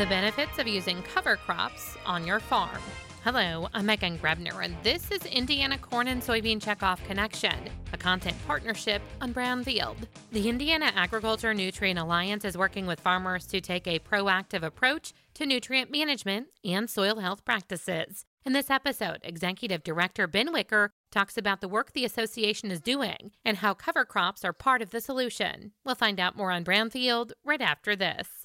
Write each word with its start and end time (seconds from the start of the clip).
The 0.00 0.06
benefits 0.06 0.58
of 0.58 0.66
using 0.66 1.02
cover 1.02 1.36
crops 1.36 1.94
on 2.06 2.26
your 2.26 2.40
farm. 2.40 2.80
Hello, 3.22 3.68
I'm 3.74 3.84
Megan 3.84 4.18
Grebner, 4.18 4.64
and 4.64 4.74
this 4.82 5.10
is 5.10 5.26
Indiana 5.26 5.76
Corn 5.76 6.08
and 6.08 6.22
Soybean 6.22 6.58
Checkoff 6.58 7.04
Connection, 7.06 7.68
a 7.92 7.98
content 7.98 8.38
partnership 8.46 9.02
on 9.20 9.34
Brownfield. 9.34 9.96
The 10.32 10.48
Indiana 10.48 10.90
Agriculture 10.96 11.52
Nutrient 11.52 11.98
Alliance 11.98 12.46
is 12.46 12.56
working 12.56 12.86
with 12.86 12.98
farmers 12.98 13.44
to 13.48 13.60
take 13.60 13.86
a 13.86 13.98
proactive 13.98 14.62
approach 14.62 15.12
to 15.34 15.44
nutrient 15.44 15.90
management 15.90 16.46
and 16.64 16.88
soil 16.88 17.16
health 17.16 17.44
practices. 17.44 18.24
In 18.46 18.54
this 18.54 18.70
episode, 18.70 19.18
Executive 19.22 19.82
Director 19.82 20.26
Ben 20.26 20.50
Wicker 20.50 20.92
talks 21.12 21.36
about 21.36 21.60
the 21.60 21.68
work 21.68 21.92
the 21.92 22.06
association 22.06 22.70
is 22.70 22.80
doing 22.80 23.32
and 23.44 23.58
how 23.58 23.74
cover 23.74 24.06
crops 24.06 24.46
are 24.46 24.54
part 24.54 24.80
of 24.80 24.92
the 24.92 25.00
solution. 25.02 25.72
We'll 25.84 25.94
find 25.94 26.18
out 26.18 26.38
more 26.38 26.52
on 26.52 26.64
Brownfield 26.64 27.32
right 27.44 27.60
after 27.60 27.94
this. 27.94 28.39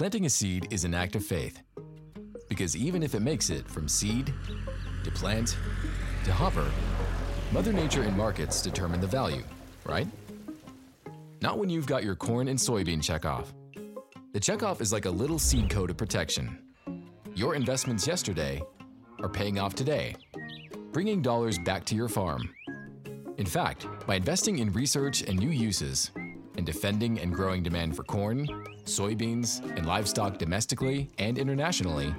Planting 0.00 0.24
a 0.24 0.30
seed 0.30 0.66
is 0.70 0.84
an 0.84 0.94
act 0.94 1.14
of 1.14 1.22
faith. 1.22 1.60
Because 2.48 2.74
even 2.74 3.02
if 3.02 3.14
it 3.14 3.20
makes 3.20 3.50
it 3.50 3.68
from 3.68 3.86
seed 3.86 4.32
to 5.04 5.10
plant 5.10 5.58
to 6.24 6.32
hopper, 6.32 6.70
Mother 7.52 7.70
Nature 7.70 8.04
and 8.04 8.16
markets 8.16 8.62
determine 8.62 9.02
the 9.02 9.06
value, 9.06 9.42
right? 9.84 10.06
Not 11.42 11.58
when 11.58 11.68
you've 11.68 11.84
got 11.84 12.02
your 12.02 12.16
corn 12.16 12.48
and 12.48 12.58
soybean 12.58 13.02
checkoff. 13.02 13.48
The 14.32 14.40
checkoff 14.40 14.80
is 14.80 14.90
like 14.90 15.04
a 15.04 15.10
little 15.10 15.38
seed 15.38 15.68
coat 15.68 15.90
of 15.90 15.98
protection. 15.98 16.62
Your 17.34 17.54
investments 17.54 18.06
yesterday 18.06 18.62
are 19.22 19.28
paying 19.28 19.58
off 19.58 19.74
today, 19.74 20.16
bringing 20.92 21.20
dollars 21.20 21.58
back 21.58 21.84
to 21.84 21.94
your 21.94 22.08
farm. 22.08 22.48
In 23.36 23.44
fact, 23.44 23.86
by 24.06 24.14
investing 24.14 24.60
in 24.60 24.72
research 24.72 25.20
and 25.20 25.38
new 25.38 25.50
uses, 25.50 26.10
and 26.56 26.66
defending 26.66 27.20
and 27.20 27.34
growing 27.34 27.62
demand 27.62 27.96
for 27.96 28.02
corn, 28.04 28.46
soybeans, 28.84 29.64
and 29.76 29.86
livestock 29.86 30.38
domestically 30.38 31.10
and 31.18 31.38
internationally, 31.38 32.14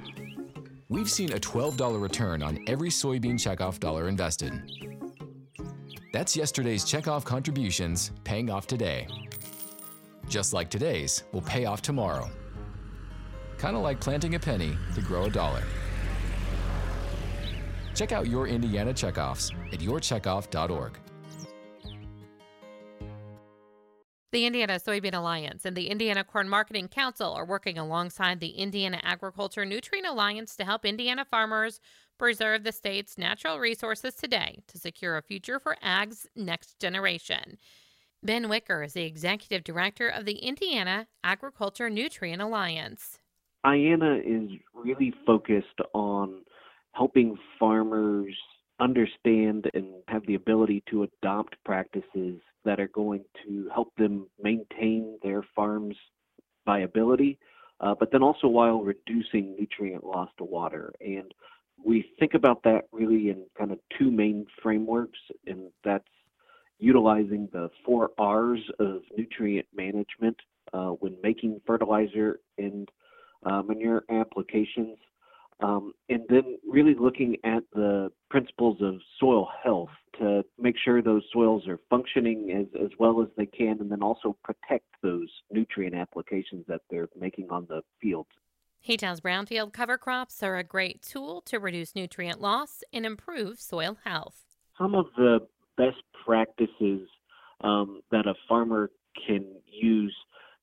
we've 0.88 1.10
seen 1.10 1.32
a 1.32 1.38
$12 1.38 2.00
return 2.00 2.42
on 2.42 2.58
every 2.66 2.88
soybean 2.88 3.34
checkoff 3.34 3.78
dollar 3.78 4.08
invested. 4.08 4.52
That's 6.12 6.36
yesterday's 6.36 6.84
checkoff 6.84 7.24
contributions 7.24 8.12
paying 8.24 8.50
off 8.50 8.66
today. 8.66 9.08
Just 10.28 10.52
like 10.52 10.70
today's 10.70 11.24
will 11.32 11.42
pay 11.42 11.64
off 11.64 11.82
tomorrow. 11.82 12.30
Kind 13.58 13.76
of 13.76 13.82
like 13.82 14.00
planting 14.00 14.34
a 14.34 14.38
penny 14.38 14.76
to 14.94 15.00
grow 15.00 15.24
a 15.24 15.30
dollar. 15.30 15.62
Check 17.94 18.12
out 18.12 18.26
your 18.26 18.46
Indiana 18.46 18.92
checkoffs 18.92 19.52
at 19.72 19.80
yourcheckoff.org. 19.80 20.98
The 24.32 24.46
Indiana 24.46 24.80
Soybean 24.80 25.12
Alliance 25.12 25.66
and 25.66 25.76
the 25.76 25.88
Indiana 25.88 26.24
Corn 26.24 26.48
Marketing 26.48 26.88
Council 26.88 27.34
are 27.34 27.44
working 27.44 27.76
alongside 27.76 28.40
the 28.40 28.52
Indiana 28.52 28.98
Agriculture 29.02 29.66
Nutrient 29.66 30.06
Alliance 30.06 30.56
to 30.56 30.64
help 30.64 30.86
Indiana 30.86 31.26
farmers 31.26 31.80
preserve 32.18 32.64
the 32.64 32.72
state's 32.72 33.18
natural 33.18 33.58
resources 33.58 34.14
today 34.14 34.60
to 34.68 34.78
secure 34.78 35.18
a 35.18 35.22
future 35.22 35.58
for 35.58 35.76
ag's 35.82 36.26
next 36.34 36.80
generation. 36.80 37.58
Ben 38.22 38.48
Wicker 38.48 38.82
is 38.82 38.94
the 38.94 39.04
executive 39.04 39.64
director 39.64 40.08
of 40.08 40.24
the 40.24 40.36
Indiana 40.36 41.08
Agriculture 41.22 41.90
Nutrient 41.90 42.40
Alliance. 42.40 43.18
IANA 43.66 44.20
is 44.24 44.50
really 44.74 45.12
focused 45.26 45.78
on 45.92 46.40
helping 46.92 47.36
farmers 47.60 48.34
understand 48.82 49.70
and 49.74 49.86
have 50.08 50.26
the 50.26 50.34
ability 50.34 50.82
to 50.90 51.04
adopt 51.04 51.56
practices 51.64 52.40
that 52.64 52.80
are 52.80 52.88
going 52.88 53.24
to 53.46 53.68
help 53.72 53.94
them 53.96 54.26
maintain 54.42 55.18
their 55.22 55.44
farm's 55.54 55.96
viability, 56.66 57.38
uh, 57.80 57.94
but 57.98 58.10
then 58.12 58.22
also 58.22 58.46
while 58.48 58.80
reducing 58.80 59.56
nutrient 59.58 60.04
loss 60.04 60.28
to 60.38 60.44
water. 60.44 60.92
And 61.00 61.32
we 61.84 62.04
think 62.18 62.34
about 62.34 62.62
that 62.64 62.82
really 62.92 63.30
in 63.30 63.44
kind 63.58 63.72
of 63.72 63.78
two 63.98 64.10
main 64.10 64.46
frameworks, 64.62 65.18
and 65.46 65.70
that's 65.84 66.04
utilizing 66.78 67.48
the 67.52 67.70
four 67.84 68.10
R's 68.18 68.60
of 68.78 69.02
nutrient 69.16 69.66
management 69.74 70.36
uh, 70.72 70.90
when 70.90 71.16
making 71.22 71.60
fertilizer 71.66 72.40
and 72.58 72.88
uh, 73.44 73.62
manure 73.62 74.04
applications. 74.10 74.98
Um, 75.62 75.92
and 76.08 76.22
then 76.28 76.58
really 76.68 76.94
looking 76.98 77.36
at 77.44 77.62
the 77.72 78.10
principles 78.30 78.78
of 78.82 78.96
soil 79.20 79.48
health 79.62 79.90
to 80.18 80.42
make 80.58 80.74
sure 80.84 81.00
those 81.00 81.22
soils 81.32 81.68
are 81.68 81.78
functioning 81.88 82.50
as, 82.50 82.82
as 82.82 82.90
well 82.98 83.22
as 83.22 83.28
they 83.36 83.46
can, 83.46 83.78
and 83.80 83.90
then 83.90 84.02
also 84.02 84.36
protect 84.42 84.86
those 85.02 85.28
nutrient 85.50 85.94
applications 85.94 86.64
that 86.66 86.80
they're 86.90 87.08
making 87.18 87.48
on 87.50 87.66
the 87.68 87.80
fields. 88.00 88.28
He 88.80 88.96
tells 88.96 89.20
brownfield 89.20 89.72
cover 89.72 89.96
crops 89.96 90.42
are 90.42 90.56
a 90.56 90.64
great 90.64 91.02
tool 91.02 91.40
to 91.42 91.60
reduce 91.60 91.94
nutrient 91.94 92.40
loss 92.40 92.82
and 92.92 93.06
improve 93.06 93.60
soil 93.60 93.96
health. 94.04 94.42
Some 94.76 94.96
of 94.96 95.06
the 95.16 95.46
best 95.76 96.02
practices 96.26 97.08
um, 97.62 98.02
that 98.10 98.26
a 98.26 98.34
farmer 98.48 98.90
can 99.24 99.46
use 99.70 100.14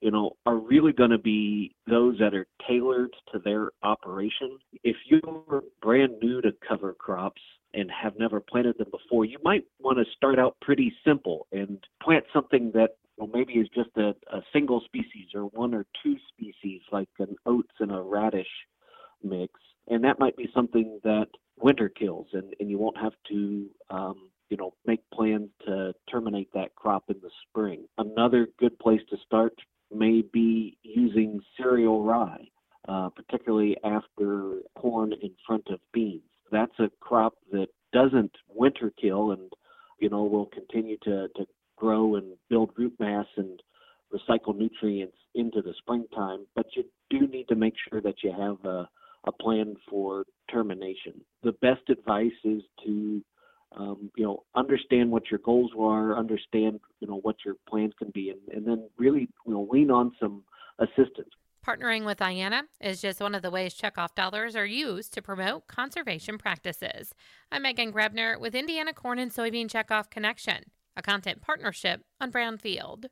you 0.02 0.12
know, 0.12 0.32
are 0.46 0.58
really 0.58 0.94
going 0.94 1.10
to 1.10 1.18
be 1.18 1.76
those 1.88 2.18
that 2.20 2.34
are 2.34 2.48
tailored 2.68 3.14
to 3.32 3.40
their 3.40 3.72
operation. 3.84 4.58
If 4.84 4.96
you're 5.06 5.64
brand 5.82 6.14
new 6.22 6.42
to 6.42 6.52
cover 6.68 6.94
crops 6.94 7.42
and 7.74 7.90
have 7.92 8.18
never 8.18 8.40
planted 8.40 8.78
them 8.78 8.90
before, 8.92 9.26
you 9.26 9.38
might 9.44 9.66
want 9.80 9.98
to 9.98 10.06
start 10.16 10.40
out 10.40 10.56
pretty 10.62 10.94
simple 11.06 11.48
and 11.52 11.84
plant 12.02 12.26
something 12.34 12.72
that 12.74 12.92
well, 13.18 13.30
maybe 13.34 13.54
is 13.54 13.68
just 13.76 13.90
a, 13.98 14.16
a 14.34 14.42
single 14.54 14.82
species 14.86 15.28
or 15.36 15.44
one 15.48 15.74
or 15.74 15.86
two 16.02 16.16
species, 16.30 16.82
like 16.92 17.10
an 17.20 17.36
oats 17.46 17.74
and 17.80 17.92
a 17.92 18.02
radish 18.02 18.48
mix. 19.22 19.54
And 19.90 20.04
that 20.06 20.20
might 20.20 20.38
be 20.38 20.50
something 20.54 21.02
that 21.04 21.28
winter 21.60 21.90
kills, 21.90 22.28
and, 22.32 22.54
and 22.62 22.70
you 22.70 22.78
won't 22.78 22.98
have 22.98 23.12
to 23.30 23.68
um, 23.90 24.30
you 24.50 24.58
know, 24.58 24.74
make 24.86 25.02
plans 25.14 25.50
to 25.66 25.94
terminate 26.10 26.52
that 26.54 26.76
crop 26.76 27.04
in 27.10 27.18
the 27.22 27.30
spring. 27.48 27.86
Another 27.98 28.48
good 28.60 28.78
place 28.80 29.02
to 29.10 29.18
start 29.26 29.54
may 29.92 30.22
be 30.22 30.78
using 30.84 31.42
cereal 31.58 32.04
rye, 32.04 32.48
uh, 32.88 33.10
particularly 33.10 33.78
after 33.84 34.60
corn 34.78 35.14
in 35.22 35.32
front 35.46 35.68
of 35.70 35.80
beans. 35.94 36.22
That's 36.52 36.78
a 36.80 36.90
crop 37.00 37.34
that 37.52 37.68
doesn't 37.94 38.32
winter 38.48 38.92
kill 39.00 39.32
and, 39.32 39.52
you 40.00 40.10
know, 40.10 40.24
will 40.24 40.48
continue 40.48 40.98
to, 41.04 41.28
to 41.36 41.46
grow 41.76 42.16
and 42.16 42.34
build 42.50 42.72
root 42.78 42.94
mass 43.00 43.26
and 43.38 43.62
recycle 44.14 44.56
nutrients 44.56 45.18
into 45.36 45.62
the 45.62 45.74
springtime, 45.78 46.46
but 46.56 46.66
you 46.76 46.84
do 47.10 47.28
need 47.28 47.48
to 47.48 47.56
make 47.56 47.76
sure 47.90 48.02
that 48.02 48.24
you 48.24 48.32
have 48.32 48.58
a, 48.66 48.90
a 49.26 49.32
plan 49.32 49.76
for 49.90 50.26
termination. 50.52 51.14
The 51.44 51.52
best 51.54 51.90
advice 51.90 52.32
is 52.44 52.64
to 52.86 53.22
um, 53.78 54.10
you 54.16 54.24
know, 54.24 54.44
understand 54.56 55.12
what 55.12 55.30
your 55.30 55.40
goals 55.40 55.72
are, 55.80 56.18
understand, 56.18 56.80
you 57.00 57.08
know, 57.08 57.20
what 57.22 57.36
your 57.46 57.56
plans 57.68 57.94
can 58.00 58.10
be, 58.14 58.32
and, 58.32 58.40
and 58.52 58.66
then 58.66 58.90
really, 58.98 59.29
lean 59.90 59.98
on 59.98 60.12
some 60.20 60.44
assistance. 60.80 61.30
Partnering 61.66 62.06
with 62.06 62.20
IANA 62.20 62.64
is 62.80 63.02
just 63.02 63.20
one 63.20 63.36
of 63.36 63.42
the 63.42 63.52
ways 63.52 63.76
checkoff 63.76 64.16
dollars 64.16 64.56
are 64.56 64.66
used 64.66 65.14
to 65.14 65.22
promote 65.22 65.68
conservation 65.68 66.38
practices. 66.38 67.14
I'm 67.52 67.64
Megan 67.64 67.92
Grebner 67.92 68.40
with 68.40 68.56
Indiana 68.56 68.94
Corn 68.94 69.20
and 69.20 69.32
Soybean 69.32 69.70
Checkoff 69.70 70.10
Connection, 70.10 70.64
a 70.96 71.02
content 71.02 71.42
partnership 71.42 72.02
on 72.22 72.32
Brownfield. 72.32 73.06